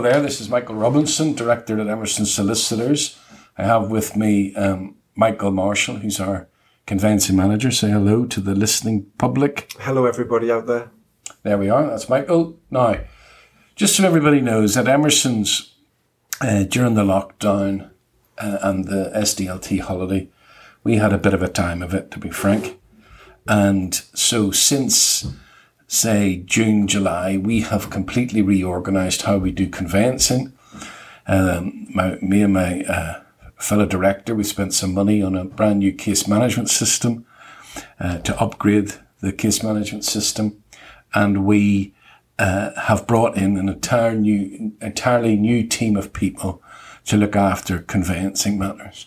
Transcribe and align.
there. 0.00 0.20
This 0.22 0.40
is 0.40 0.48
Michael 0.48 0.76
Robinson, 0.76 1.34
Director 1.34 1.78
at 1.78 1.88
Emerson 1.88 2.24
Solicitors. 2.24 3.18
I 3.58 3.64
have 3.64 3.90
with 3.90 4.16
me 4.16 4.54
um, 4.54 4.96
Michael 5.14 5.50
Marshall, 5.50 5.96
who's 5.96 6.18
our 6.18 6.48
conveyancing 6.86 7.36
manager. 7.36 7.70
Say 7.70 7.90
hello 7.90 8.24
to 8.24 8.40
the 8.40 8.54
listening 8.54 9.06
public. 9.18 9.70
Hello, 9.80 10.06
everybody 10.06 10.50
out 10.50 10.66
there. 10.66 10.90
There 11.42 11.58
we 11.58 11.68
are. 11.68 11.86
That's 11.86 12.08
Michael. 12.08 12.58
Now, 12.70 13.00
just 13.76 13.94
so 13.94 14.04
everybody 14.04 14.40
knows 14.40 14.74
that 14.74 14.88
Emerson's 14.88 15.74
uh, 16.40 16.62
during 16.62 16.94
the 16.94 17.04
lockdown 17.04 17.90
uh, 18.38 18.58
and 18.62 18.86
the 18.86 19.12
SDLT 19.14 19.80
holiday, 19.80 20.30
we 20.82 20.96
had 20.96 21.12
a 21.12 21.18
bit 21.18 21.34
of 21.34 21.42
a 21.42 21.48
time 21.48 21.82
of 21.82 21.92
it, 21.92 22.10
to 22.12 22.18
be 22.18 22.30
frank. 22.30 22.80
And 23.46 23.94
so 23.94 24.50
since 24.50 25.26
say 25.86 26.36
June, 26.44 26.86
July, 26.86 27.36
we 27.36 27.60
have 27.60 27.90
completely 27.90 28.42
reorganized 28.42 29.22
how 29.22 29.38
we 29.38 29.50
do 29.50 29.68
conveyancing. 29.68 30.52
Um, 31.26 31.86
my, 31.94 32.16
me 32.16 32.42
and 32.42 32.52
my 32.52 32.82
uh, 32.84 33.22
fellow 33.58 33.86
director, 33.86 34.34
we 34.34 34.44
spent 34.44 34.74
some 34.74 34.92
money 34.92 35.22
on 35.22 35.36
a 35.36 35.44
brand 35.44 35.78
new 35.78 35.92
case 35.92 36.26
management 36.28 36.68
system 36.68 37.24
uh, 37.98 38.18
to 38.18 38.38
upgrade 38.40 38.94
the 39.20 39.32
case 39.32 39.62
management 39.62 40.04
system, 40.04 40.62
and 41.14 41.46
we 41.46 41.94
uh, 42.38 42.78
have 42.82 43.06
brought 43.06 43.36
in 43.36 43.56
an 43.56 43.68
entire 43.68 44.14
new, 44.14 44.72
entirely 44.80 45.36
new 45.36 45.66
team 45.66 45.96
of 45.96 46.12
people 46.12 46.62
to 47.06 47.16
look 47.16 47.36
after 47.36 47.78
conveyancing 47.78 48.58
matters. 48.58 49.06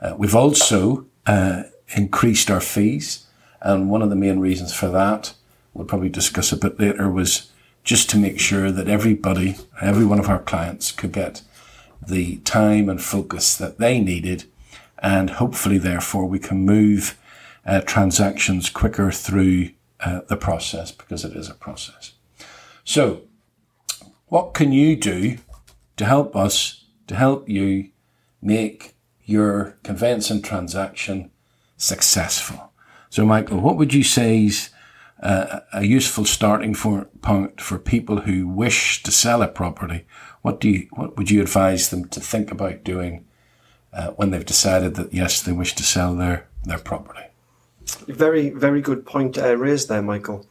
Uh, 0.00 0.14
we've 0.16 0.34
also 0.34 1.06
uh, 1.26 1.64
increased 1.96 2.50
our 2.50 2.60
fees, 2.60 3.26
and 3.60 3.90
one 3.90 4.02
of 4.02 4.10
the 4.10 4.16
main 4.16 4.38
reasons 4.38 4.72
for 4.72 4.88
that 4.88 5.34
we'll 5.74 5.86
probably 5.86 6.08
discuss 6.08 6.52
a 6.52 6.56
bit 6.56 6.78
later, 6.78 7.10
was 7.10 7.50
just 7.84 8.08
to 8.10 8.18
make 8.18 8.38
sure 8.38 8.70
that 8.70 8.88
everybody, 8.88 9.56
every 9.80 10.04
one 10.04 10.18
of 10.18 10.28
our 10.28 10.38
clients 10.38 10.92
could 10.92 11.12
get 11.12 11.42
the 12.06 12.36
time 12.38 12.88
and 12.88 13.02
focus 13.02 13.56
that 13.56 13.78
they 13.78 14.00
needed. 14.00 14.44
And 14.98 15.30
hopefully, 15.30 15.78
therefore, 15.78 16.26
we 16.26 16.38
can 16.38 16.64
move 16.64 17.18
uh, 17.66 17.80
transactions 17.80 18.70
quicker 18.70 19.10
through 19.10 19.70
uh, 20.00 20.20
the 20.28 20.36
process 20.36 20.92
because 20.92 21.24
it 21.24 21.34
is 21.36 21.48
a 21.48 21.54
process. 21.54 22.12
So, 22.84 23.22
what 24.26 24.54
can 24.54 24.72
you 24.72 24.96
do 24.96 25.38
to 25.96 26.04
help 26.04 26.34
us, 26.34 26.84
to 27.06 27.14
help 27.14 27.48
you 27.48 27.90
make 28.40 28.94
your 29.24 29.76
conveyancing 29.82 30.42
transaction 30.42 31.30
successful? 31.76 32.72
So, 33.10 33.26
Michael, 33.26 33.60
what 33.60 33.76
would 33.76 33.92
you 33.92 34.02
say 34.02 34.46
is 34.46 34.70
a 35.22 35.84
useful 35.84 36.24
starting 36.24 36.74
for, 36.74 37.04
point 37.20 37.60
for 37.60 37.78
people 37.78 38.22
who 38.22 38.48
wish 38.48 39.02
to 39.04 39.12
sell 39.12 39.42
a 39.42 39.48
property. 39.48 40.04
What 40.42 40.60
do 40.60 40.68
you, 40.68 40.88
what 40.90 41.16
would 41.16 41.30
you 41.30 41.40
advise 41.40 41.90
them 41.90 42.08
to 42.08 42.20
think 42.20 42.50
about 42.50 42.84
doing 42.84 43.24
uh, 43.92 44.08
when 44.10 44.30
they've 44.30 44.44
decided 44.44 44.96
that 44.96 45.14
yes, 45.14 45.40
they 45.40 45.52
wish 45.52 45.74
to 45.76 45.82
sell 45.84 46.16
their, 46.16 46.48
their 46.64 46.78
property? 46.78 47.26
Very, 48.08 48.50
very 48.50 48.80
good 48.80 49.06
point 49.06 49.38
uh, 49.38 49.56
raised 49.56 49.88
there, 49.88 50.02
Michael. 50.02 50.46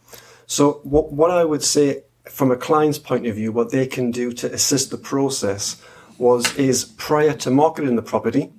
So 0.47 0.79
what, 0.83 1.11
what 1.11 1.31
I 1.31 1.43
would 1.43 1.63
say 1.63 2.03
from 2.25 2.51
a 2.51 2.57
client's 2.57 2.99
point 2.99 3.25
of 3.25 3.35
view, 3.35 3.51
what 3.51 3.71
they 3.71 3.87
can 3.87 4.11
do 4.11 4.31
to 4.33 4.53
assist 4.53 4.91
the 4.91 4.97
process 4.97 5.81
was, 6.17 6.55
is 6.55 6.85
prior 6.85 7.33
to 7.33 7.51
marketing 7.51 7.95
the 7.95 8.01
property, 8.01 8.51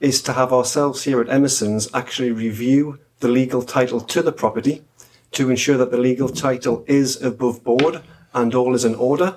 is 0.00 0.20
to 0.22 0.34
have 0.34 0.52
ourselves 0.52 1.04
here 1.04 1.20
at 1.20 1.30
Emerson's 1.30 1.88
actually 1.94 2.32
review 2.32 2.98
the 3.20 3.28
legal 3.28 3.62
title 3.62 4.00
to 4.00 4.20
the 4.20 4.32
property 4.32 4.82
to 5.32 5.50
ensure 5.50 5.76
that 5.76 5.90
the 5.90 5.98
legal 5.98 6.28
title 6.28 6.84
is 6.86 7.20
above 7.22 7.62
board 7.62 8.02
and 8.32 8.54
all 8.54 8.74
is 8.74 8.84
in 8.84 8.94
order. 8.94 9.36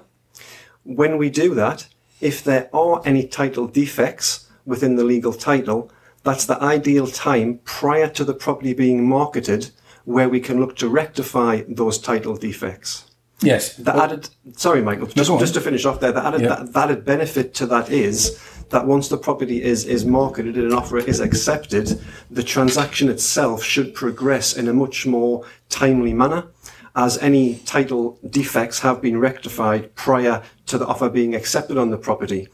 When 0.84 1.18
we 1.18 1.30
do 1.30 1.54
that, 1.56 1.88
if 2.22 2.44
there 2.44 2.70
are 2.74 3.02
any 3.06 3.28
title 3.28 3.68
defects 3.68 4.50
within 4.66 4.96
the 4.96 5.04
legal 5.04 5.34
title, 5.34 5.92
that's 6.24 6.46
the 6.46 6.62
ideal 6.62 7.08
time 7.08 7.60
prior 7.64 8.10
to 8.10 8.24
the 8.24 8.34
property 8.34 8.74
being 8.74 9.08
marketed 9.08 9.72
where 10.06 10.30
we 10.30 10.40
can 10.40 10.60
look 10.60 10.76
to 10.78 10.90
rectify 10.90 11.64
those 11.68 11.98
title 11.98 12.36
defects. 12.36 13.06
Yes. 13.42 13.76
The 13.76 13.96
added, 13.96 14.30
sorry, 14.58 14.82
Michael, 14.82 15.08
just, 15.08 15.30
just 15.40 15.54
to 15.54 15.62
finish 15.62 15.86
off 15.86 16.00
there, 16.00 16.12
the 16.12 16.26
added, 16.26 16.42
yeah. 16.42 16.64
the 16.64 16.80
added 16.80 17.06
benefit 17.06 17.54
to 17.56 17.66
that 17.68 17.90
is 17.90 18.38
that 18.69 18.85
once 18.85 19.07
the 19.07 19.18
property 19.18 19.63
is, 19.63 19.85
is 19.85 20.06
marketed 20.06 20.56
and 20.56 20.72
an 20.72 20.74
offer 20.74 20.97
is 20.97 21.19
accepted, 21.19 22.02
the 22.30 22.44
transaction 22.44 23.09
itself 23.09 23.63
should 23.63 23.94
progress 23.94 24.56
in 24.56 24.68
a 24.68 24.74
much 24.74 25.06
more 25.06 25.46
timely 25.69 26.13
manner 26.13 26.47
as 26.96 27.18
any 27.19 27.56
title 27.59 28.19
defects 28.30 28.80
have 28.80 29.02
been 29.02 29.19
rectified 29.19 29.94
prior 29.96 30.44
to 30.66 30.78
the 30.78 30.85
offer 30.85 31.09
being 31.09 31.35
accepted 31.35 31.78
on 31.78 31.90
the 31.90 31.97
property. 31.97 32.47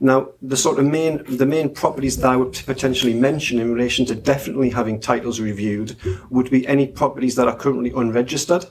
Now, 0.00 0.30
the 0.42 0.56
sort 0.56 0.80
of 0.80 0.86
main, 0.86 1.22
the 1.36 1.46
main 1.46 1.72
properties 1.72 2.16
that 2.16 2.28
I 2.28 2.36
would 2.36 2.52
potentially 2.66 3.14
mention 3.14 3.60
in 3.60 3.72
relation 3.72 4.04
to 4.06 4.16
definitely 4.16 4.70
having 4.70 4.98
titles 4.98 5.40
reviewed 5.40 5.96
would 6.30 6.50
be 6.50 6.66
any 6.66 6.88
properties 6.88 7.36
that 7.36 7.46
are 7.46 7.54
currently 7.54 7.92
unregistered. 7.94 8.66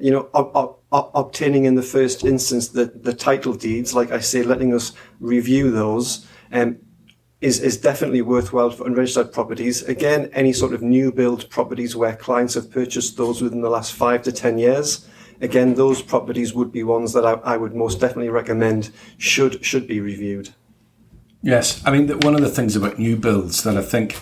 You 0.00 0.10
know, 0.12 0.28
ob- 0.34 0.76
ob- 0.92 1.10
obtaining 1.14 1.64
in 1.64 1.74
the 1.74 1.82
first 1.82 2.24
instance 2.24 2.68
the, 2.68 2.86
the 2.86 3.14
title 3.14 3.52
deeds, 3.52 3.94
like 3.94 4.10
I 4.10 4.20
say, 4.20 4.42
letting 4.42 4.74
us 4.74 4.92
review 5.20 5.70
those, 5.70 6.26
um, 6.52 6.78
is, 7.40 7.60
is 7.60 7.76
definitely 7.78 8.22
worthwhile 8.22 8.70
for 8.70 8.86
unregistered 8.86 9.32
properties. 9.32 9.82
Again, 9.82 10.30
any 10.32 10.52
sort 10.52 10.74
of 10.74 10.82
new 10.82 11.10
build 11.10 11.48
properties 11.48 11.96
where 11.96 12.14
clients 12.14 12.54
have 12.54 12.70
purchased 12.70 13.16
those 13.16 13.40
within 13.40 13.62
the 13.62 13.70
last 13.70 13.94
five 13.94 14.22
to 14.22 14.32
10 14.32 14.58
years. 14.58 15.08
Again, 15.40 15.74
those 15.74 16.02
properties 16.02 16.52
would 16.52 16.70
be 16.70 16.82
ones 16.82 17.14
that 17.14 17.24
I, 17.24 17.32
I 17.32 17.56
would 17.56 17.74
most 17.74 17.98
definitely 17.98 18.28
recommend 18.28 18.90
should, 19.16 19.64
should 19.64 19.86
be 19.86 20.00
reviewed. 20.00 20.50
Yes. 21.42 21.82
I 21.86 21.90
mean, 21.90 22.08
one 22.20 22.34
of 22.34 22.42
the 22.42 22.50
things 22.50 22.76
about 22.76 22.98
new 22.98 23.16
builds 23.16 23.62
that 23.62 23.76
I 23.76 23.82
think 23.82 24.20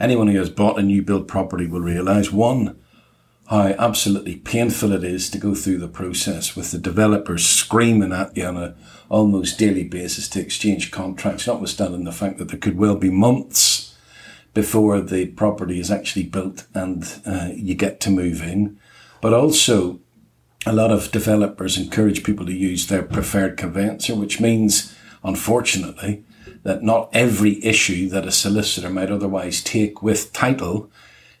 anyone 0.00 0.26
who 0.26 0.38
has 0.38 0.50
bought 0.50 0.78
a 0.78 0.82
new 0.82 1.02
build 1.02 1.28
property 1.28 1.68
will 1.68 1.80
realize 1.80 2.32
one, 2.32 2.80
how 3.50 3.74
absolutely 3.80 4.36
painful 4.36 4.92
it 4.92 5.02
is 5.02 5.28
to 5.28 5.36
go 5.36 5.56
through 5.56 5.78
the 5.78 5.88
process 5.88 6.54
with 6.54 6.70
the 6.70 6.78
developers 6.78 7.44
screaming 7.44 8.12
at 8.12 8.36
you 8.36 8.46
on 8.46 8.56
a 8.56 8.76
almost 9.08 9.58
daily 9.58 9.82
basis 9.82 10.28
to 10.28 10.40
exchange 10.40 10.92
contracts, 10.92 11.48
notwithstanding 11.48 12.04
the 12.04 12.12
fact 12.12 12.38
that 12.38 12.48
there 12.48 12.60
could 12.60 12.78
well 12.78 12.94
be 12.94 13.10
months 13.10 13.96
before 14.54 15.00
the 15.00 15.26
property 15.26 15.80
is 15.80 15.90
actually 15.90 16.22
built 16.22 16.64
and 16.74 17.20
uh, 17.26 17.48
you 17.52 17.74
get 17.74 17.98
to 17.98 18.08
move 18.08 18.40
in. 18.40 18.78
But 19.20 19.32
also, 19.32 19.98
a 20.64 20.72
lot 20.72 20.92
of 20.92 21.10
developers 21.10 21.76
encourage 21.76 22.22
people 22.22 22.46
to 22.46 22.52
use 22.52 22.86
their 22.86 23.02
preferred 23.02 23.56
conveyancer, 23.56 24.14
which 24.14 24.40
means, 24.40 24.94
unfortunately, 25.24 26.24
that 26.62 26.84
not 26.84 27.10
every 27.12 27.64
issue 27.64 28.08
that 28.10 28.26
a 28.26 28.32
solicitor 28.32 28.90
might 28.90 29.10
otherwise 29.10 29.60
take 29.60 30.02
with 30.02 30.32
title 30.32 30.88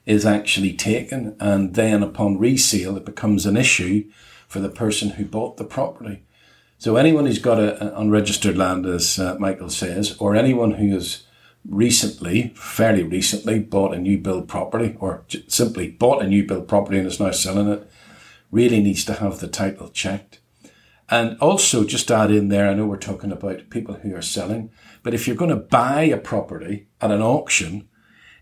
is 0.06 0.26
actually 0.26 0.72
taken, 0.72 1.36
and 1.38 1.74
then 1.74 2.02
upon 2.02 2.38
resale, 2.38 2.96
it 2.96 3.04
becomes 3.04 3.46
an 3.46 3.56
issue 3.56 4.10
for 4.48 4.58
the 4.58 4.68
person 4.68 5.10
who 5.10 5.24
bought 5.24 5.56
the 5.56 5.64
property. 5.64 6.24
So 6.78 6.96
anyone 6.96 7.26
who's 7.26 7.38
got 7.38 7.60
an 7.60 7.88
unregistered 7.88 8.56
land, 8.56 8.86
as 8.86 9.18
uh, 9.18 9.36
Michael 9.38 9.68
says, 9.68 10.16
or 10.18 10.34
anyone 10.34 10.72
who 10.72 10.94
has 10.94 11.24
recently, 11.68 12.54
fairly 12.56 13.02
recently, 13.02 13.58
bought 13.58 13.94
a 13.94 13.98
new 13.98 14.16
build 14.16 14.48
property, 14.48 14.96
or 14.98 15.24
j- 15.28 15.44
simply 15.46 15.90
bought 15.90 16.22
a 16.22 16.26
new 16.26 16.46
build 16.46 16.66
property 16.66 16.98
and 16.98 17.06
is 17.06 17.20
now 17.20 17.30
selling 17.32 17.68
it, 17.68 17.88
really 18.50 18.80
needs 18.82 19.04
to 19.04 19.14
have 19.14 19.40
the 19.40 19.46
title 19.46 19.88
checked. 19.90 20.40
And 21.10 21.36
also, 21.38 21.84
just 21.84 22.10
add 22.10 22.30
in 22.30 22.48
there, 22.48 22.68
I 22.68 22.74
know 22.74 22.86
we're 22.86 22.96
talking 22.96 23.30
about 23.30 23.68
people 23.68 23.96
who 23.96 24.14
are 24.14 24.22
selling, 24.22 24.70
but 25.02 25.12
if 25.12 25.26
you're 25.26 25.36
going 25.36 25.50
to 25.50 25.56
buy 25.56 26.04
a 26.04 26.16
property 26.16 26.86
at 27.00 27.10
an 27.10 27.20
auction, 27.20 27.89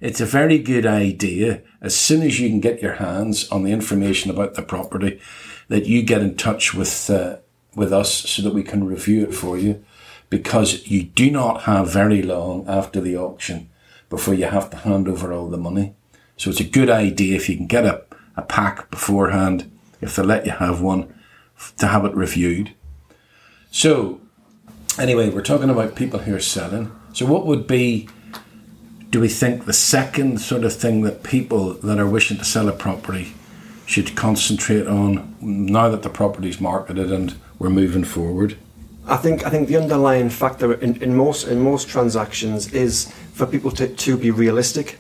it's 0.01 0.21
a 0.21 0.27
very 0.27 0.59
good 0.59 0.87
idea 0.87 1.63
as 1.81 1.97
soon 1.97 2.23
as 2.23 2.39
you 2.39 2.49
can 2.49 2.61
get 2.61 2.83
your 2.83 2.95
hands 2.95 3.49
on 3.51 3.63
the 3.63 3.73
information 3.73 4.31
about 4.31 4.55
the 4.55 4.63
property 4.63 5.21
that 5.69 5.87
you 5.87 6.03
get 6.03 6.23
in 6.23 6.37
touch 6.37 6.75
with 6.75 7.11
uh, 7.11 7.37
with 7.75 7.93
us 7.93 8.13
so 8.13 8.43
that 8.43 8.55
we 8.55 8.63
can 8.63 8.85
review 8.85 9.25
it 9.25 9.35
for 9.35 9.57
you 9.57 9.85
because 10.31 10.87
you 10.89 11.03
do 11.03 11.31
not 11.31 11.63
have 11.63 11.91
very 11.91 12.23
long 12.23 12.67
after 12.69 13.01
the 13.01 13.17
auction 13.17 13.71
before 14.11 14.35
you 14.35 14.47
have 14.47 14.71
to 14.71 14.77
hand 14.79 15.09
over 15.09 15.33
all 15.33 15.49
the 15.49 15.57
money. 15.57 15.95
So 16.37 16.51
it's 16.51 16.61
a 16.61 16.65
good 16.65 16.91
idea 16.91 17.37
if 17.37 17.49
you 17.49 17.57
can 17.57 17.67
get 17.67 17.85
a, 17.85 18.05
a 18.37 18.43
pack 18.43 18.91
beforehand, 18.91 19.71
if 20.01 20.17
they 20.17 20.23
let 20.23 20.47
you 20.47 20.53
have 20.53 20.81
one, 20.81 21.15
to 21.79 21.87
have 21.87 22.05
it 22.05 22.15
reviewed. 22.15 22.75
So 23.71 24.21
anyway, 24.99 25.31
we're 25.31 25.43
talking 25.43 25.71
about 25.71 25.95
people 25.95 26.21
who 26.21 26.35
are 26.35 26.41
selling. 26.41 26.93
So 27.13 27.27
what 27.27 27.47
would 27.47 27.67
be 27.67 28.09
do 29.11 29.21
we 29.21 29.29
think 29.29 29.65
the 29.65 29.73
second 29.73 30.41
sort 30.41 30.65
of 30.65 30.75
thing 30.75 31.03
that 31.03 31.23
people 31.23 31.75
that 31.75 31.99
are 31.99 32.09
wishing 32.09 32.37
to 32.39 32.45
sell 32.45 32.69
a 32.69 32.73
property 32.73 33.33
should 33.87 34.15
concentrate 34.15 34.87
on 34.87 35.35
now 35.41 35.89
that 35.89 36.03
the 36.03 36.11
property's 36.11 36.61
marketed 36.61 37.11
and 37.11 37.35
we're 37.59 37.71
moving 37.71 38.05
forward? 38.05 38.57
I 39.07 39.17
think 39.17 39.47
I 39.47 39.51
think 39.51 39.69
the 39.69 39.79
underlying 39.79 40.29
factor 40.29 40.75
in, 40.75 41.03
in 41.03 41.17
most 41.17 41.49
in 41.49 41.61
most 41.61 41.89
transactions 41.89 42.73
is 42.75 43.11
for 43.33 43.47
people 43.47 43.71
to, 43.73 43.89
to 43.89 44.17
be 44.19 44.31
realistic. 44.31 44.99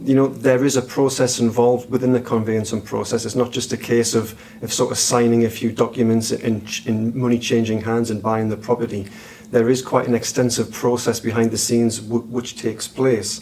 you 0.00 0.14
know, 0.14 0.26
there 0.26 0.64
is 0.64 0.76
a 0.76 0.82
process 0.82 1.38
involved 1.38 1.90
within 1.90 2.12
the 2.12 2.20
conveyancing 2.20 2.82
process. 2.82 3.24
It's 3.24 3.36
not 3.36 3.52
just 3.52 3.72
a 3.72 3.76
case 3.76 4.14
of, 4.14 4.34
of 4.62 4.72
sort 4.72 4.90
of 4.90 4.98
signing 4.98 5.44
a 5.44 5.50
few 5.50 5.70
documents 5.70 6.32
in, 6.32 6.66
in 6.86 7.16
money 7.18 7.38
changing 7.38 7.82
hands 7.82 8.10
and 8.10 8.22
buying 8.22 8.48
the 8.48 8.56
property. 8.56 9.06
There 9.54 9.70
is 9.70 9.82
quite 9.82 10.08
an 10.08 10.16
extensive 10.16 10.72
process 10.72 11.20
behind 11.20 11.52
the 11.52 11.58
scenes 11.58 12.00
w- 12.00 12.24
which 12.24 12.60
takes 12.60 12.88
place. 12.88 13.40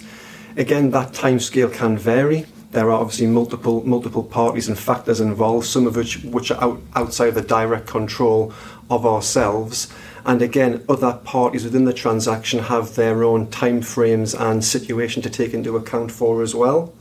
Again, 0.59 0.91
that 0.91 1.15
time 1.15 1.41
scale 1.41 1.71
can 1.71 1.97
vary. 1.97 2.45
There 2.73 2.89
are 2.91 3.01
obviously 3.01 3.29
multiple 3.29 3.83
multiple 3.87 4.23
parties 4.23 4.69
and 4.69 4.79
factors 4.79 5.23
involved, 5.23 5.67
some 5.67 5.87
of 5.87 5.97
which 5.97 6.23
which 6.25 6.51
are 6.51 6.63
out, 6.63 6.83
outside 6.95 7.31
the 7.31 7.41
direct 7.41 7.87
control 7.87 8.53
of 8.91 9.07
ourselves. 9.07 9.91
And 10.27 10.43
again, 10.43 10.85
other 10.87 11.15
parties 11.15 11.65
within 11.65 11.87
the 11.87 11.95
transaction 11.95 12.59
have 12.65 12.95
their 12.95 13.25
own 13.25 13.47
time 13.47 13.81
frames 13.81 14.35
and 14.35 14.63
situation 14.63 15.23
to 15.23 15.31
take 15.31 15.55
into 15.55 15.79
account 15.79 16.13
for 16.13 16.43
as 16.43 16.55
well. 16.55 16.93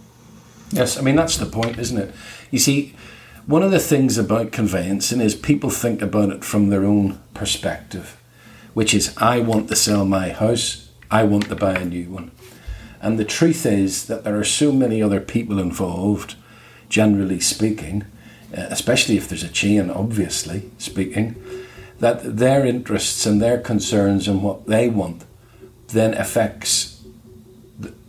Yes, 0.72 0.98
I 0.98 1.02
mean 1.02 1.18
that's 1.18 1.36
the 1.36 1.46
point, 1.46 1.78
isn't 1.78 1.98
it? 1.98 2.16
You 2.50 2.60
see, 2.60 2.96
one 3.46 3.62
of 3.62 3.72
the 3.72 3.80
things 3.80 4.18
about 4.18 4.54
conveyancing 4.54 5.20
is 5.20 5.36
people 5.36 5.70
think 5.70 6.02
about 6.02 6.30
it 6.30 6.46
from 6.46 6.70
their 6.70 6.86
own 6.86 7.20
perspective, 7.34 8.16
which 8.74 8.94
is 8.94 9.16
I 9.18 9.40
want 9.40 9.68
to 9.70 9.76
sell 9.76 10.06
my 10.06 10.30
house, 10.30 10.90
I 11.10 11.24
want 11.24 11.50
to 11.50 11.56
buy 11.56 11.74
a 11.74 11.86
new 11.86 12.10
one. 12.10 12.32
And 13.02 13.18
the 13.18 13.26
truth 13.26 13.66
is 13.66 14.06
that 14.06 14.24
there 14.24 14.38
are 14.40 14.44
so 14.44 14.72
many 14.72 15.02
other 15.02 15.20
people 15.20 15.60
involved, 15.60 16.36
generally 16.88 17.40
speaking, 17.40 18.06
uh, 18.56 18.68
especially 18.70 19.18
if 19.18 19.28
there's 19.28 19.44
a 19.44 19.50
chain, 19.50 19.90
obviously 19.90 20.70
speaking, 20.78 21.36
that 22.00 22.38
their 22.38 22.66
interests 22.66 23.26
and 23.26 23.42
their 23.42 23.60
concerns 23.60 24.28
and 24.28 24.44
what 24.44 24.68
they 24.68 24.88
want 24.90 25.24
then 25.88 26.14
affects 26.14 27.02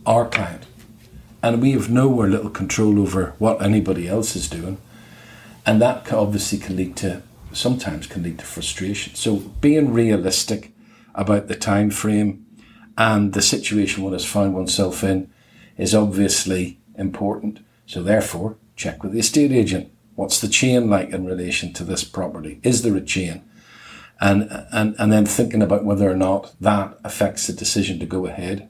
our 0.05 0.27
client. 0.27 0.65
And 1.41 1.61
we 1.61 1.71
have 1.71 1.89
nowhere 1.89 2.29
little 2.29 2.49
control 2.49 2.99
over 2.99 3.33
what 3.37 3.61
anybody 3.61 4.07
else 4.07 4.35
is 4.35 4.49
doing. 4.49 4.77
And 5.65 5.81
that 5.81 6.11
obviously 6.11 6.57
can 6.57 6.75
lead 6.75 6.95
to, 6.97 7.21
sometimes 7.55 8.07
can 8.07 8.23
lead 8.23 8.39
to 8.39 8.45
frustration. 8.45 9.15
So 9.15 9.37
being 9.37 9.93
realistic 9.93 10.71
about 11.15 11.47
the 11.47 11.55
time 11.55 11.89
frame 11.89 12.45
and 12.97 13.33
the 13.33 13.41
situation 13.41 14.03
one 14.03 14.13
has 14.13 14.25
found 14.25 14.53
oneself 14.53 15.03
in 15.03 15.31
is 15.77 15.95
obviously 15.95 16.79
important. 16.95 17.59
So 17.85 18.03
therefore, 18.03 18.57
check 18.75 19.03
with 19.03 19.13
the 19.13 19.19
estate 19.19 19.51
agent. 19.51 19.91
What's 20.15 20.39
the 20.39 20.47
chain 20.47 20.89
like 20.89 21.09
in 21.09 21.25
relation 21.25 21.73
to 21.73 21.83
this 21.83 22.03
property? 22.03 22.59
Is 22.63 22.83
there 22.83 22.95
a 22.95 23.01
chain? 23.01 23.43
and, 24.23 24.49
and, 24.71 24.95
and 24.97 25.11
then 25.11 25.25
thinking 25.25 25.61
about 25.61 25.83
whether 25.83 26.09
or 26.09 26.15
not 26.15 26.53
that 26.61 26.97
affects 27.03 27.47
the 27.47 27.53
decision 27.53 27.99
to 27.99 28.05
go 28.05 28.25
ahead. 28.25 28.69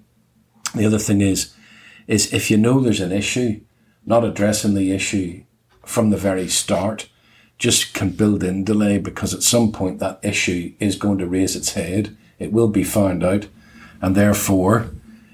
The 0.74 0.86
other 0.86 0.98
thing 0.98 1.22
is, 1.22 1.54
is 2.08 2.34
if 2.34 2.50
you 2.50 2.58
know 2.58 2.80
there's 2.80 3.00
an 3.00 3.12
issue, 3.12 3.62
not 4.04 4.26
addressing 4.26 4.74
the 4.74 4.92
issue 4.92 5.44
from 5.86 6.10
the 6.10 6.18
very 6.18 6.48
start 6.48 7.08
just 7.58 7.94
can 7.94 8.10
build 8.12 8.44
in 8.44 8.64
delay 8.64 8.98
because 8.98 9.34
at 9.34 9.44
some 9.44 9.72
point 9.72 10.00
that 10.00 10.20
issue 10.24 10.74
is 10.80 10.96
going 10.96 11.18
to 11.20 11.28
raise 11.28 11.56
its 11.56 11.74
head. 11.74 12.16
It 12.40 12.52
will 12.52 12.68
be 12.68 12.84
found 12.84 13.24
out. 13.24 13.48
And 14.02 14.16
therefore, 14.16 14.92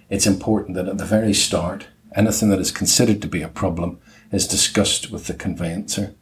it's 0.10 0.28
important 0.28 0.76
that 0.76 0.88
at 0.88 0.98
the 0.98 1.06
very 1.06 1.34
start, 1.34 1.88
anything 2.16 2.50
that 2.50 2.60
is 2.60 2.72
considered 2.72 3.22
to 3.22 3.28
be 3.28 3.42
a 3.42 3.48
problem 3.48 4.00
is 4.32 4.48
discussed 4.48 5.12
with 5.12 5.28
the 5.28 5.34
conveyancer. 5.34 6.16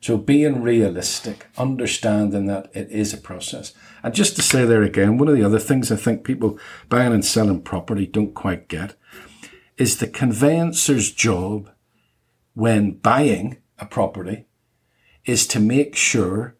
So 0.00 0.16
being 0.16 0.62
realistic, 0.62 1.46
understanding 1.56 2.46
that 2.46 2.70
it 2.72 2.88
is 2.90 3.12
a 3.12 3.16
process. 3.16 3.74
And 4.02 4.14
just 4.14 4.36
to 4.36 4.42
say 4.42 4.64
there 4.64 4.84
again, 4.84 5.18
one 5.18 5.28
of 5.28 5.34
the 5.34 5.42
other 5.42 5.58
things 5.58 5.90
I 5.90 5.96
think 5.96 6.22
people 6.22 6.58
buying 6.88 7.12
and 7.12 7.24
selling 7.24 7.62
property 7.62 8.06
don't 8.06 8.34
quite 8.34 8.68
get 8.68 8.94
is 9.76 9.98
the 9.98 10.06
conveyancer's 10.06 11.10
job 11.10 11.70
when 12.54 12.92
buying 12.92 13.58
a 13.78 13.86
property 13.86 14.46
is 15.28 15.46
to 15.46 15.60
make 15.60 15.94
sure 15.94 16.54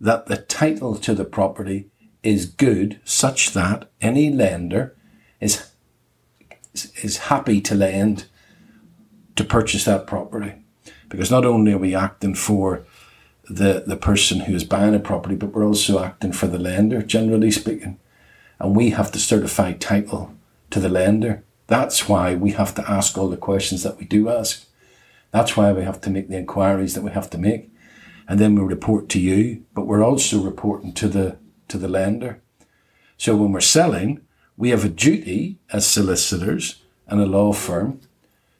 that 0.00 0.26
the 0.26 0.36
title 0.36 0.96
to 0.96 1.14
the 1.14 1.24
property 1.24 1.90
is 2.22 2.46
good 2.46 2.98
such 3.04 3.52
that 3.52 3.90
any 4.00 4.30
lender 4.30 4.96
is 5.40 5.70
is 7.02 7.18
happy 7.28 7.60
to 7.60 7.74
lend 7.74 8.24
to 9.36 9.44
purchase 9.44 9.84
that 9.84 10.06
property 10.06 10.54
because 11.08 11.30
not 11.30 11.44
only 11.44 11.72
are 11.72 11.78
we 11.78 11.94
acting 11.94 12.34
for 12.34 12.84
the, 13.48 13.84
the 13.86 13.96
person 13.96 14.40
who 14.40 14.54
is 14.54 14.64
buying 14.64 14.94
a 14.94 14.98
property, 14.98 15.34
but 15.34 15.52
we're 15.52 15.66
also 15.66 16.02
acting 16.02 16.32
for 16.32 16.46
the 16.46 16.58
lender, 16.58 17.02
generally 17.02 17.50
speaking. 17.50 17.98
And 18.58 18.74
we 18.74 18.90
have 18.90 19.12
to 19.12 19.18
certify 19.18 19.72
title 19.72 20.34
to 20.70 20.80
the 20.80 20.88
lender. 20.88 21.44
That's 21.66 22.08
why 22.08 22.34
we 22.34 22.52
have 22.52 22.74
to 22.76 22.90
ask 22.90 23.18
all 23.18 23.28
the 23.28 23.36
questions 23.36 23.82
that 23.82 23.98
we 23.98 24.06
do 24.06 24.28
ask. 24.28 24.66
That's 25.30 25.56
why 25.56 25.72
we 25.72 25.82
have 25.82 26.00
to 26.02 26.10
make 26.10 26.28
the 26.28 26.38
inquiries 26.38 26.94
that 26.94 27.02
we 27.02 27.10
have 27.10 27.30
to 27.30 27.38
make. 27.38 27.70
And 28.26 28.38
then 28.38 28.54
we 28.54 28.62
report 28.62 29.08
to 29.10 29.20
you, 29.20 29.64
but 29.74 29.86
we're 29.86 30.04
also 30.04 30.40
reporting 30.40 30.92
to 30.94 31.08
the, 31.08 31.36
to 31.68 31.78
the 31.78 31.88
lender. 31.88 32.42
So 33.16 33.36
when 33.36 33.52
we're 33.52 33.60
selling, 33.60 34.20
we 34.56 34.70
have 34.70 34.84
a 34.84 34.88
duty 34.88 35.58
as 35.72 35.86
solicitors 35.86 36.82
and 37.06 37.20
a 37.20 37.26
law 37.26 37.52
firm 37.52 38.00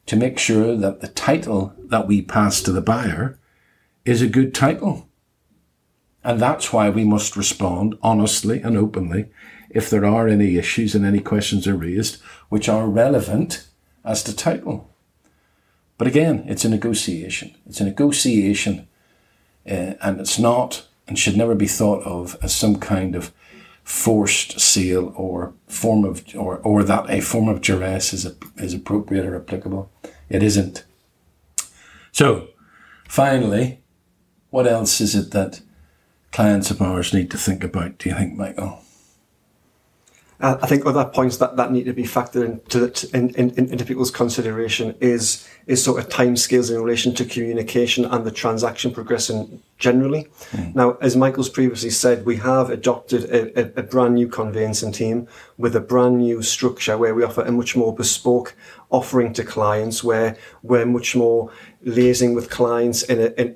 to 0.07 0.17
make 0.17 0.39
sure 0.39 0.77
that 0.77 1.01
the 1.01 1.09
title 1.09 1.73
that 1.79 2.07
we 2.07 2.21
pass 2.21 2.61
to 2.63 2.73
the 2.73 2.83
buyer 2.83 3.39
is 4.05 4.21
a 4.21 4.29
good 4.29 4.55
title. 4.55 5.09
And 6.23 6.41
that's 6.41 6.73
why 6.73 6.91
we 6.91 7.05
must 7.05 7.37
respond 7.37 7.97
honestly 8.03 8.61
and 8.61 8.77
openly 8.77 9.27
if 9.71 9.91
there 9.91 10.05
are 10.05 10.29
any 10.29 10.57
issues 10.57 10.95
and 10.95 11.05
any 11.05 11.21
questions 11.21 11.67
are 11.67 11.77
raised 11.77 12.21
which 12.49 12.69
are 12.69 12.87
relevant 12.87 13.67
as 14.05 14.23
to 14.25 14.37
title. 14.37 14.91
But 15.99 16.07
again, 16.07 16.45
it's 16.47 16.65
a 16.65 16.69
negotiation. 16.69 17.55
It's 17.67 17.81
a 17.81 17.85
negotiation, 17.85 18.89
uh, 19.69 19.95
and 20.03 20.21
it's 20.21 20.39
not 20.39 20.87
and 21.07 21.19
should 21.19 21.37
never 21.37 21.55
be 21.55 21.67
thought 21.67 22.03
of 22.05 22.37
as 22.43 22.55
some 22.55 22.77
kind 22.77 23.15
of 23.15 23.33
forced 23.83 24.59
sale 24.59 25.13
or 25.17 25.53
form 25.67 26.05
of 26.05 26.25
or 26.35 26.59
or 26.59 26.83
that 26.83 27.09
a 27.11 27.21
form 27.21 27.49
of 27.49 27.61
duress 27.61 28.13
is 28.13 28.25
a, 28.25 28.35
is 28.57 28.75
appropriate 28.75 29.27
or 29.27 29.37
applicable. 29.37 29.91
It 30.29 30.43
isn't. 30.43 30.85
So, 32.13 32.49
finally, 33.09 33.81
what 34.51 34.67
else 34.67 35.01
is 35.01 35.15
it 35.15 35.33
that 35.33 35.61
clients 36.33 36.71
of 36.71 36.81
ours 36.81 37.13
need 37.13 37.31
to 37.33 37.39
think 37.39 37.63
about? 37.63 37.99
Do 37.99 38.09
you 38.09 38.15
think, 38.15 38.35
Michael? 38.35 38.84
I 40.41 40.67
think 40.67 40.85
other 40.85 41.05
points 41.05 41.37
that, 41.37 41.57
that 41.57 41.71
need 41.71 41.85
to 41.85 41.93
be 41.93 42.03
factored 42.03 42.45
into 42.45 43.17
in, 43.17 43.31
in, 43.35 43.51
into 43.51 43.85
people's 43.85 44.11
consideration 44.11 44.95
is 45.01 45.49
is 45.67 45.83
sort 45.83 46.03
of 46.03 46.09
timescales 46.09 46.75
in 46.75 46.83
relation 46.83 47.15
to 47.15 47.25
communication 47.25 48.05
and 48.05 48.25
the 48.27 48.31
transaction 48.31 48.93
progressing 48.93 49.63
generally. 49.79 50.29
Mm. 50.51 50.75
Now, 50.75 50.93
as 51.01 51.17
Michael's 51.17 51.49
previously 51.49 51.91
said, 51.91 52.27
we 52.27 52.37
have 52.37 52.69
adopted 52.69 53.25
a, 53.25 53.59
a, 53.59 53.81
a, 53.81 53.83
brand 53.83 54.17
new 54.17 54.29
conveyancing 54.29 54.93
team 54.93 55.27
with 55.57 55.75
a 55.75 55.81
brand 55.81 56.19
new 56.19 56.43
structure 56.43 56.99
where 56.99 57.15
we 57.15 57.25
offer 57.25 57.43
a 57.43 57.53
much 57.53 57.75
more 57.77 57.95
bespoke 57.95 58.55
offering 58.91 59.33
to 59.35 59.45
clients, 59.45 60.05
where 60.05 60.37
we're 60.63 60.87
much 60.87 61.17
more 61.17 61.51
liaising 61.87 62.35
with 62.35 62.51
clients 62.51 63.03
in 63.05 63.21
a 63.21 63.27
in, 63.41 63.55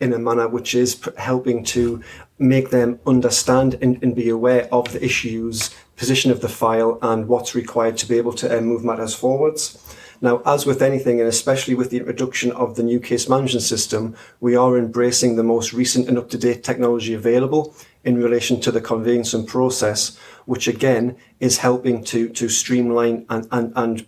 in 0.00 0.12
a 0.12 0.18
manner 0.18 0.48
which 0.48 0.74
is 0.74 1.00
helping 1.18 1.64
to 1.64 2.02
make 2.38 2.70
them 2.70 2.98
understand 3.06 3.76
and, 3.82 4.02
and 4.02 4.14
be 4.14 4.28
aware 4.28 4.66
of 4.72 4.92
the 4.92 5.04
issues 5.04 5.70
position 6.00 6.30
of 6.30 6.40
the 6.40 6.48
file 6.48 6.98
and 7.02 7.28
what's 7.28 7.54
required 7.54 7.94
to 7.98 8.06
be 8.06 8.16
able 8.16 8.32
to 8.32 8.46
uh, 8.48 8.58
move 8.62 8.82
matters 8.82 9.14
forwards. 9.14 9.78
Now, 10.22 10.40
as 10.46 10.64
with 10.64 10.80
anything, 10.80 11.20
and 11.20 11.28
especially 11.28 11.74
with 11.74 11.90
the 11.90 11.98
introduction 11.98 12.52
of 12.52 12.74
the 12.74 12.82
new 12.82 13.00
case 13.00 13.28
management 13.28 13.64
system, 13.64 14.16
we 14.40 14.56
are 14.56 14.78
embracing 14.78 15.36
the 15.36 15.42
most 15.42 15.74
recent 15.74 16.08
and 16.08 16.16
up-to-date 16.16 16.64
technology 16.64 17.12
available 17.12 17.74
in 18.02 18.16
relation 18.16 18.62
to 18.62 18.72
the 18.72 18.80
conveyancing 18.80 19.44
process, 19.44 20.16
which 20.46 20.66
again 20.66 21.18
is 21.38 21.58
helping 21.58 22.02
to, 22.04 22.30
to 22.30 22.48
streamline 22.48 23.26
and, 23.28 23.46
and, 23.52 23.72
and 23.76 24.06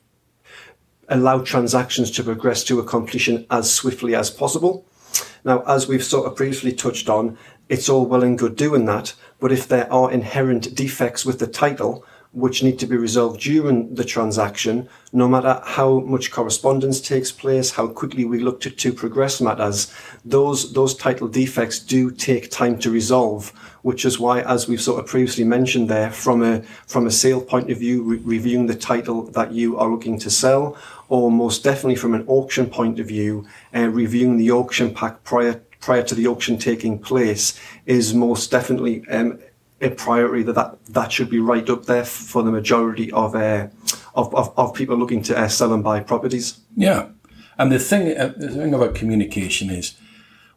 allow 1.09 1.43
transactions 1.43 2.11
to 2.13 2.25
progress 2.25 2.65
to 2.65 2.81
a 2.81 2.85
completion 2.85 3.47
as 3.51 3.71
swiftly 3.71 4.15
as 4.15 4.31
possible. 4.31 4.87
Now, 5.45 5.63
as 5.67 5.89
we've 5.89 6.05
sort 6.05 6.27
of 6.27 6.37
previously 6.37 6.73
touched 6.73 7.11
on, 7.11 7.37
it's 7.69 7.89
all 7.89 8.07
well 8.07 8.23
and 8.23 8.39
good 8.39 8.57
doing 8.57 8.87
that, 8.87 9.15
but 9.43 9.51
if 9.51 9.67
there 9.67 9.93
are 9.93 10.13
inherent 10.13 10.73
defects 10.73 11.27
with 11.27 11.41
the 11.41 11.49
title, 11.49 12.07
which 12.31 12.63
need 12.63 12.79
to 12.79 12.87
be 12.87 12.97
resolved 12.97 13.41
during 13.41 13.93
the 13.93 14.05
transaction, 14.05 14.89
no 15.13 15.27
matter 15.27 15.61
how 15.65 15.99
much 15.99 16.31
correspondence 16.31 17.01
takes 17.01 17.33
place, 17.33 17.73
how 17.73 17.89
quickly 17.89 18.25
we 18.25 18.39
look 18.39 18.61
to, 18.61 18.71
to 18.71 18.93
progress 18.93 19.41
matters, 19.41 19.93
those, 20.25 20.73
those 20.75 20.95
title 20.95 21.27
defects 21.27 21.81
do 21.81 22.09
take 22.09 22.53
time 22.53 22.79
to 22.79 22.89
resolve, 22.89 23.49
which 23.83 24.05
is 24.05 24.17
why, 24.17 24.43
as 24.43 24.69
we've 24.69 24.81
sort 24.81 25.01
of 25.01 25.11
previously 25.11 25.43
mentioned 25.43 25.91
there, 25.91 26.13
from 26.13 26.41
a, 26.45 26.63
from 26.87 27.09
a 27.09 27.11
sale 27.11 27.41
point 27.41 27.69
of 27.69 27.79
view, 27.79 28.05
re- 28.05 28.21
reviewing 28.23 28.67
the 28.67 28.77
title 28.77 29.25
that 29.33 29.51
you 29.51 29.77
are 29.77 29.91
looking 29.91 30.21
to 30.21 30.31
sell, 30.31 30.77
or 31.09 31.33
most 31.33 31.65
definitely 31.65 31.97
from 31.97 32.15
an 32.15 32.25
auction 32.29 32.67
point 32.67 33.01
of 33.01 33.09
view, 33.09 33.45
uh, 33.75 33.89
reviewing 33.89 34.37
the 34.37 34.53
auction 34.53 34.95
pack 34.95 35.25
prior 35.25 35.61
prior 35.83 36.03
to 36.03 36.15
the 36.15 36.27
auction 36.27 36.57
taking 36.57 36.99
place 36.99 37.61
is 37.85 38.15
most 38.15 38.51
definitely 38.51 39.07
um, 39.11 39.39
a 39.83 39.91
priority 39.91 40.43
that, 40.45 40.55
that 40.55 40.85
that 40.87 41.13
should 41.13 41.29
be 41.29 41.41
right 41.41 41.69
up 41.69 41.85
there 41.85 42.05
for 42.05 42.43
the 42.43 42.51
majority 42.51 43.13
of 43.13 43.35
uh, 43.35 43.69
of, 44.15 44.35
of, 44.35 44.53
of 44.57 44.73
people 44.73 44.97
looking 44.97 45.23
to 45.25 45.39
uh, 45.39 45.49
sell 45.49 45.75
and 45.75 45.85
buy 45.85 46.01
properties. 46.01 46.61
Yeah. 46.77 47.09
And 47.59 47.71
the 47.71 47.79
thing, 47.79 48.17
uh, 48.17 48.33
the 48.37 48.49
thing 48.49 48.73
about 48.73 48.95
communication 48.95 49.69
is 49.71 49.95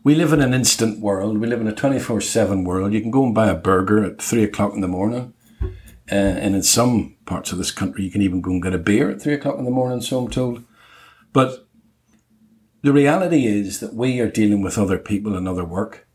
we 0.04 0.16
live 0.16 0.32
in 0.32 0.42
an 0.42 0.54
instant 0.54 1.00
world. 1.00 1.40
We 1.40 1.48
live 1.48 1.62
in 1.62 1.68
a 1.68 1.74
24 1.74 2.22
7 2.22 2.64
world. 2.64 2.94
You 2.94 3.02
can 3.02 3.12
go 3.12 3.26
and 3.26 3.34
buy 3.34 3.48
a 3.50 3.56
burger 3.56 4.04
at 4.04 4.22
three 4.22 4.44
o'clock 4.44 4.74
in 4.74 4.82
the 4.82 4.88
morning. 4.88 5.34
Uh, 6.12 6.16
and 6.16 6.54
in 6.54 6.62
some 6.62 7.16
parts 7.26 7.52
of 7.52 7.58
this 7.58 7.72
country, 7.72 8.04
you 8.04 8.12
can 8.12 8.22
even 8.22 8.40
go 8.40 8.52
and 8.52 8.62
get 8.62 8.76
a 8.76 8.78
beer 8.78 9.10
at 9.10 9.22
three 9.22 9.34
o'clock 9.34 9.58
in 9.58 9.66
the 9.66 9.72
morning, 9.72 10.02
so 10.02 10.20
I'm 10.20 10.30
told. 10.30 10.64
But 11.34 11.65
the 12.86 12.94
reality 12.94 13.48
is 13.48 13.80
that 13.80 13.96
we 13.96 14.20
are 14.20 14.30
dealing 14.30 14.62
with 14.62 14.78
other 14.78 15.00
people 15.00 15.36
and 15.36 15.48
other 15.48 15.66
work. 15.66 16.08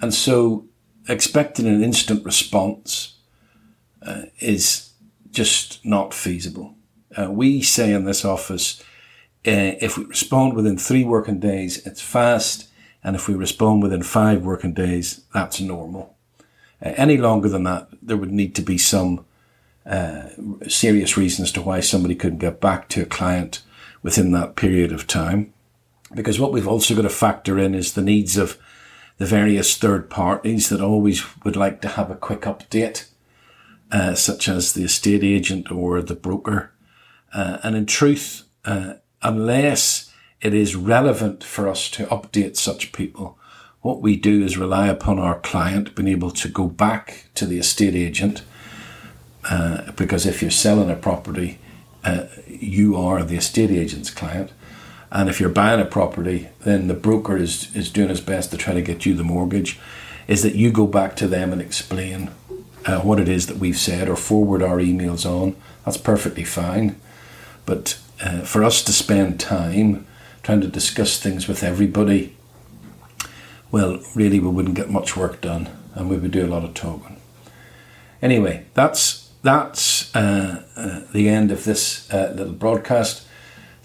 And 0.00 0.12
so 0.12 0.66
expecting 1.08 1.68
an 1.68 1.84
instant 1.84 2.24
response 2.24 3.18
uh, 4.02 4.22
is 4.40 4.94
just 5.30 5.84
not 5.86 6.12
feasible. 6.12 6.74
Uh, 7.16 7.30
we 7.30 7.62
say 7.62 7.92
in 7.92 8.04
this 8.04 8.24
office, 8.24 8.82
uh, 9.46 9.78
if 9.80 9.96
we 9.96 10.04
respond 10.06 10.54
within 10.54 10.76
three 10.76 11.04
working 11.04 11.38
days, 11.38 11.86
it's 11.86 12.02
fast. 12.02 12.68
And 13.04 13.14
if 13.14 13.28
we 13.28 13.34
respond 13.34 13.84
within 13.84 14.02
five 14.02 14.42
working 14.42 14.74
days, 14.74 15.24
that's 15.32 15.60
normal. 15.60 16.16
Uh, 16.84 16.94
any 16.96 17.16
longer 17.16 17.48
than 17.48 17.62
that, 17.62 17.90
there 18.02 18.16
would 18.16 18.32
need 18.32 18.56
to 18.56 18.62
be 18.62 18.76
some 18.76 19.24
uh, 19.86 20.30
serious 20.66 21.16
reasons 21.16 21.52
to 21.52 21.62
why 21.62 21.78
somebody 21.78 22.16
couldn't 22.16 22.38
get 22.38 22.60
back 22.60 22.88
to 22.88 23.02
a 23.02 23.06
client 23.06 23.62
within 24.02 24.32
that 24.32 24.56
period 24.56 24.90
of 24.90 25.06
time. 25.06 25.54
Because 26.14 26.40
what 26.40 26.52
we've 26.52 26.68
also 26.68 26.94
got 26.94 27.02
to 27.02 27.10
factor 27.10 27.58
in 27.58 27.74
is 27.74 27.92
the 27.92 28.02
needs 28.02 28.36
of 28.36 28.58
the 29.18 29.26
various 29.26 29.76
third 29.76 30.08
parties 30.08 30.68
that 30.68 30.80
always 30.80 31.24
would 31.44 31.56
like 31.56 31.82
to 31.82 31.88
have 31.88 32.10
a 32.10 32.16
quick 32.16 32.42
update, 32.42 33.08
uh, 33.92 34.14
such 34.14 34.48
as 34.48 34.72
the 34.72 34.84
estate 34.84 35.24
agent 35.24 35.70
or 35.70 36.00
the 36.00 36.14
broker. 36.14 36.72
Uh, 37.32 37.58
and 37.62 37.76
in 37.76 37.84
truth, 37.84 38.44
uh, 38.64 38.94
unless 39.22 40.12
it 40.40 40.54
is 40.54 40.76
relevant 40.76 41.42
for 41.42 41.68
us 41.68 41.90
to 41.90 42.06
update 42.06 42.56
such 42.56 42.92
people, 42.92 43.38
what 43.80 44.00
we 44.00 44.16
do 44.16 44.44
is 44.44 44.56
rely 44.56 44.88
upon 44.88 45.18
our 45.18 45.38
client 45.40 45.94
being 45.94 46.08
able 46.08 46.30
to 46.30 46.48
go 46.48 46.66
back 46.66 47.26
to 47.34 47.46
the 47.46 47.58
estate 47.58 47.94
agent. 47.94 48.42
Uh, 49.48 49.90
because 49.92 50.26
if 50.26 50.42
you're 50.42 50.50
selling 50.50 50.90
a 50.90 50.96
property, 50.96 51.58
uh, 52.04 52.26
you 52.46 52.96
are 52.96 53.22
the 53.22 53.36
estate 53.36 53.70
agent's 53.70 54.10
client. 54.10 54.52
And 55.10 55.28
if 55.28 55.40
you're 55.40 55.48
buying 55.48 55.80
a 55.80 55.84
property, 55.84 56.48
then 56.60 56.88
the 56.88 56.94
broker 56.94 57.36
is, 57.36 57.74
is 57.74 57.90
doing 57.90 58.10
his 58.10 58.20
best 58.20 58.50
to 58.50 58.56
try 58.56 58.74
to 58.74 58.82
get 58.82 59.06
you 59.06 59.14
the 59.14 59.24
mortgage. 59.24 59.78
Is 60.26 60.42
that 60.42 60.54
you 60.54 60.70
go 60.70 60.86
back 60.86 61.16
to 61.16 61.26
them 61.26 61.52
and 61.52 61.62
explain 61.62 62.30
uh, 62.84 63.00
what 63.00 63.20
it 63.20 63.28
is 63.28 63.46
that 63.46 63.58
we've 63.58 63.76
said 63.76 64.08
or 64.08 64.16
forward 64.16 64.62
our 64.62 64.78
emails 64.78 65.26
on. 65.26 65.56
That's 65.84 65.96
perfectly 65.96 66.44
fine. 66.44 67.00
But 67.66 67.98
uh, 68.22 68.40
for 68.40 68.64
us 68.64 68.82
to 68.84 68.92
spend 68.92 69.38
time 69.38 70.06
trying 70.42 70.60
to 70.62 70.68
discuss 70.68 71.20
things 71.20 71.48
with 71.48 71.62
everybody, 71.62 72.36
well, 73.70 74.00
really, 74.14 74.40
we 74.40 74.48
wouldn't 74.48 74.74
get 74.74 74.90
much 74.90 75.16
work 75.16 75.40
done 75.42 75.68
and 75.94 76.08
we 76.08 76.16
would 76.16 76.30
do 76.30 76.46
a 76.46 76.48
lot 76.48 76.64
of 76.64 76.74
talking. 76.74 77.20
Anyway, 78.22 78.64
that's 78.74 79.30
that's 79.42 80.14
uh, 80.16 80.64
uh 80.74 81.00
the 81.12 81.28
end 81.28 81.52
of 81.52 81.64
this 81.64 82.10
uh, 82.12 82.32
little 82.34 82.54
broadcast. 82.54 83.26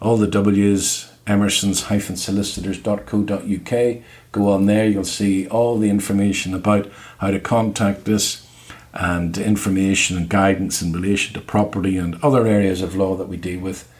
all 0.00 0.16
the 0.18 0.28
W's, 0.28 1.10
emersons-solicitors.co.uk. 1.26 4.02
Go 4.30 4.50
on 4.50 4.66
there, 4.66 4.86
you'll 4.86 5.04
see 5.04 5.48
all 5.48 5.78
the 5.78 5.88
information 5.88 6.52
about 6.54 6.90
how 7.18 7.30
to 7.30 7.40
contact 7.40 8.06
us 8.08 8.46
and 8.92 9.38
information 9.38 10.18
and 10.18 10.28
guidance 10.28 10.82
in 10.82 10.92
relation 10.92 11.32
to 11.34 11.40
property 11.40 11.96
and 11.96 12.22
other 12.22 12.46
areas 12.46 12.82
of 12.82 12.94
law 12.94 13.16
that 13.16 13.28
we 13.28 13.38
deal 13.38 13.60
with. 13.60 13.90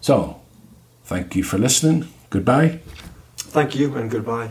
So, 0.00 0.40
thank 1.04 1.36
you 1.36 1.44
for 1.44 1.56
listening. 1.56 2.08
Goodbye. 2.30 2.80
Thank 3.36 3.76
you 3.76 3.94
and 3.94 4.10
goodbye. 4.10 4.50